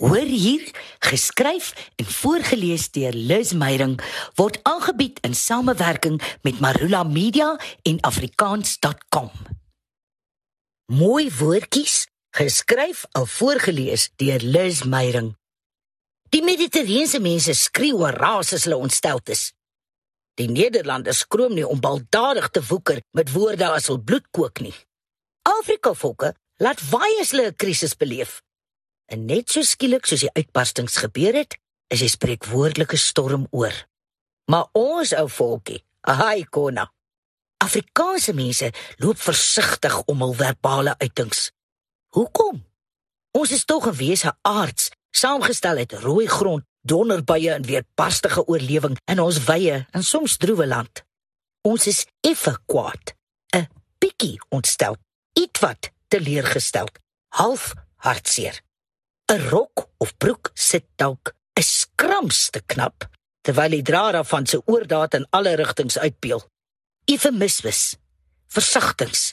[0.00, 3.98] Hoor hier, geskryf en voorgeles deur Liz Meyering
[4.34, 9.30] word aangebied in samewerking met Marula Media en afrikaans.com.
[10.86, 15.34] Mooi woordjies, geskryf of voorgeles deur Liz Meyering.
[16.32, 19.50] Die Mediterrane mense skreeu oor ras as hulle ontstel is.
[20.40, 24.76] Die Nederlanders skroom nie om baldadig te woeker met woorde as hul bloed kook nie.
[25.60, 28.40] Afrika volke laat baie as hulle 'n krisis beleef.
[29.10, 31.56] En net so skielik soos die uitbarstings gebeur het,
[31.90, 33.74] is die spreekwoordelike storm oor.
[34.50, 36.86] Maar ons ou volkie, ahai kona.
[37.60, 38.70] Afrikaanse mense
[39.02, 41.50] loop versigtig om hul verbale uitings.
[42.14, 42.62] Hoekom?
[43.36, 49.20] Ons is tog 'n wese aards, saamgestel uit rooi grond, donderbuie en weerbarstige oorlewing in
[49.20, 51.04] ons wye en soms droewe land.
[51.62, 53.14] Ons is effe kwaad,
[53.56, 53.68] 'n
[53.98, 54.96] bietjie ontstel,
[55.32, 56.88] ietwat teleurgestel,
[57.28, 58.60] half hartseer.
[59.30, 63.06] 'n rok of broek sit dalk 'n skramste knap
[63.46, 66.42] terwyl die draer van sy oordaat in alle rigtings uitpeel.
[67.06, 67.96] Eufemismes,
[68.48, 69.32] versagtings,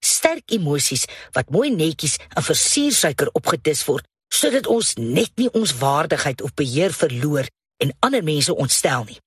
[0.00, 1.04] sterk emosies
[1.36, 6.92] wat mooi netjies in versiersuiker opgedis word sodat ons net nie ons waardigheid of beheer
[6.92, 7.46] verloor
[7.84, 9.20] en ander mense ontstel nie.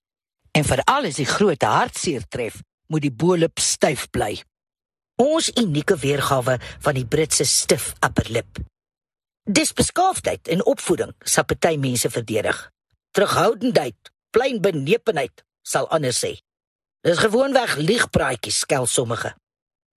[0.58, 2.58] En veral as die groot hartseer tref,
[2.90, 4.42] moet die bolop styf bly.
[5.22, 8.60] Ons unieke weergawe van die Britse stif upper lip.
[9.50, 12.58] Dis beskaafdheid en opvoeding sal party mense verdedig.
[13.18, 16.36] Terughoudendheid, plain benepenheid sal ander sê.
[17.02, 19.34] Dis gewoonweg liegpraatjies skel sommige.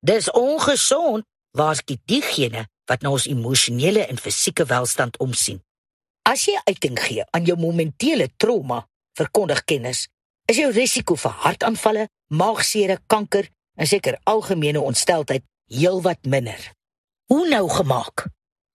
[0.01, 1.29] Dis ongesond
[1.59, 5.61] waarskynlik diegene wat na ons emosionele en fisieke welstand omsien.
[6.25, 8.87] As jy uiting gee aan jou momentele trauma,
[9.21, 10.07] verkondig kennis,
[10.49, 16.73] is jou risiko vir hartaanvalle, maagsere, kanker en seker algemene ontstelteheid heelwat minder.
[17.29, 18.33] Hoe nou gemaak?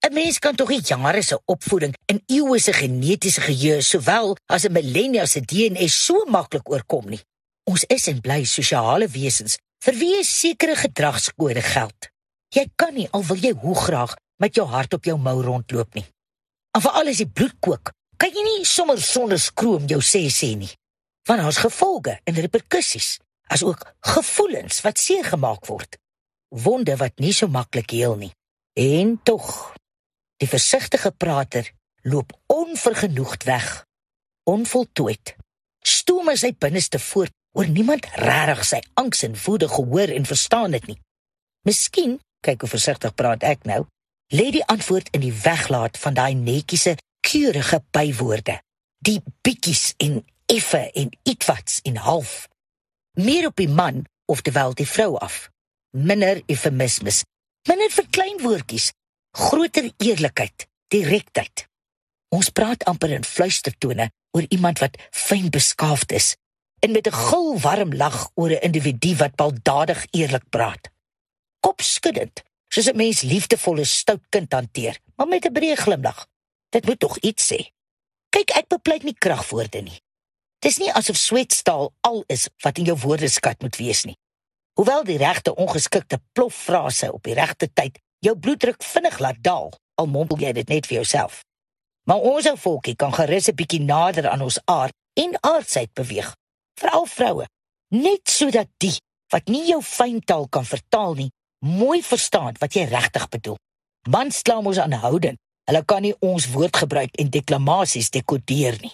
[0.07, 4.63] 'n Mens kan tog nie jare se opvoeding en eeue se genetiese geheue sowel as
[4.63, 7.23] 'n millennia se DNA so maklik oorkom nie.
[7.63, 12.09] Ons is en bly sosiale wesens vir wie 'n sekere gedragskode geld.
[12.49, 15.93] Jy kan nie al wil jy hoe graag met jou hart op jou mou rondloop
[15.93, 16.05] nie.
[16.71, 20.55] En vir alles die bloed kook, kan jy nie sommer sonder skroom jou sê sê
[20.55, 20.71] nie.
[21.27, 25.97] Want daar's gevolge en reperkusies, asook gevoelens wat seer gemaak word.
[26.49, 28.31] Wonde wat nie so maklik heel nie.
[28.73, 29.75] En tog
[30.37, 31.71] Die versigtige prater
[32.01, 33.85] loop onvergenoegd weg,
[34.43, 35.35] onvoltooid.
[35.81, 40.85] Stoom sy binneste voort oor niemand regtig sy angs en woede gehoor en verstaan dit
[40.91, 40.97] nie.
[41.65, 43.85] Miskien, kyk hoe versigtig praat ek nou,
[44.29, 48.59] lê die antwoord in die weglaat van daai netjiese, keurige bywoorde,
[49.01, 52.45] die bietjies en effe en ietwats en half.
[53.17, 55.47] Meer op die man of terwyl die vrou af.
[55.97, 57.23] Minder eufemismes,
[57.67, 58.91] minder verkleinwoordjies
[59.31, 61.67] groter eerlikheid, direktheid.
[62.29, 66.35] Ons praat amper in fluistertone oor iemand wat fyn beskaafd is
[66.79, 70.89] en met 'n gul warm lag oor 'n individu wat baldadig eerlik praat.
[71.59, 76.27] Kopskuddend, soos 'n mens liefdevolle stout kind hanteer, maar met 'n breë glimlag.
[76.69, 77.71] Dit moet tog iets sê.
[78.29, 80.01] Kyk, ek bepleit nie kragwoorde nie.
[80.59, 84.17] Dis nie asof swetstaal al is wat in jou woordeskat moet wees nie.
[84.73, 90.07] Hoewel die regte ongeskikte ploffrase op die regte tyd jou bloeddruk vinnig laat daal, al
[90.07, 91.43] mompel jy dit net vir jouself.
[92.07, 96.35] Maar ons ou volkie kan gerus 'n bietjie nader aan ons aard en aardsheid beweeg,
[96.79, 97.45] veral vroue,
[97.89, 98.97] net sodat die
[99.31, 103.57] wat nie jou fyn taal kan vertaal nie, mooi verstaan wat jy regtig bedoel.
[104.09, 105.39] Mans kla mos aanhoudend.
[105.67, 108.93] Hulle kan nie ons woordgebruik en deklamasies dekodeer nie.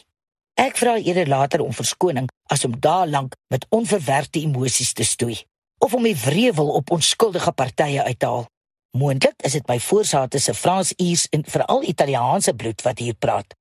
[0.57, 5.37] Ek vra eerder later om verskoning as om daar lank met onverwerkte emosies te stoei
[5.77, 8.45] of om die wrevel op onskuldige partye uit te haal.
[8.93, 13.55] Moontlik is dit my voorsate se Frans-Iers en veral Italiaanse bloed wat hier praat.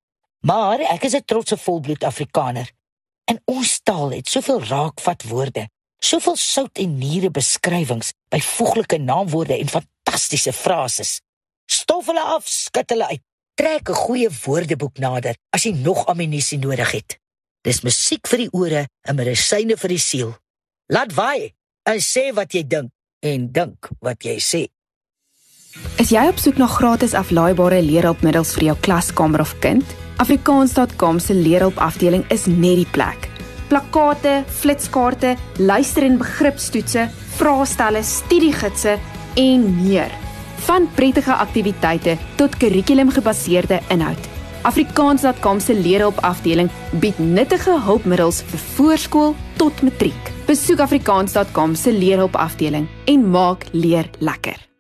[0.45, 2.69] Maar ek is 'n trotse volbloed Afrikaner.
[3.25, 9.69] En ons taal het soveel raakvat woorde, soveel sout en niere beskrywings, byvoeglike naamwoorde en
[9.69, 11.21] fantastiese frases.
[11.67, 13.23] Stof hulle af, skud hulle uit.
[13.55, 17.19] Trek 'n goeie woordeboek nader as jy nog ammunisie nodig het.
[17.61, 20.37] Dis musiek vir die ore en medisyne vir die siel.
[20.87, 22.91] Laat vaai en sê wat jy dink
[23.21, 24.69] en dink wat jy sê.
[26.03, 29.85] Is jy op soek na gratis aflaaibare leerhulpmiddels vir jou klaskamer of kind?
[30.23, 33.29] Afrikaans.com se leerhulpafdeling is net die plek.
[33.69, 38.99] Plakkate, flitskaarte, luister- en begripstoetse, vraestelle, studiegidse
[39.35, 40.11] en meer.
[40.67, 44.29] Van prettige aktiwiteite tot kurrikulumgebaseerde inhoud.
[44.63, 46.71] Afrikaans.com se leerhulpafdeling
[47.01, 50.33] bied nuttige hulpmiddels vir voorskool tot matriek.
[50.47, 54.72] Besoek afrikaans.com se leerhulpafdeling en maak leer lekker.